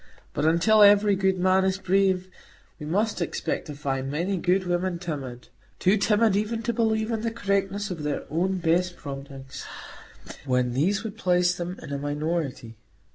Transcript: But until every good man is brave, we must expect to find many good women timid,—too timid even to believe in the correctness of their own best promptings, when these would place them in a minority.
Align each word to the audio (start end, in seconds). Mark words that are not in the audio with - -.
But 0.33 0.45
until 0.45 0.81
every 0.81 1.15
good 1.15 1.37
man 1.37 1.63
is 1.63 1.77
brave, 1.77 2.27
we 2.79 2.87
must 2.87 3.21
expect 3.21 3.67
to 3.67 3.75
find 3.75 4.09
many 4.09 4.35
good 4.35 4.65
women 4.65 4.97
timid,—too 4.97 5.97
timid 5.97 6.35
even 6.35 6.63
to 6.63 6.73
believe 6.73 7.11
in 7.11 7.21
the 7.21 7.29
correctness 7.29 7.91
of 7.91 8.01
their 8.01 8.23
own 8.31 8.57
best 8.57 8.95
promptings, 8.97 9.63
when 10.43 10.73
these 10.73 11.03
would 11.03 11.19
place 11.19 11.53
them 11.53 11.77
in 11.83 11.93
a 11.93 11.99
minority. 11.99 12.77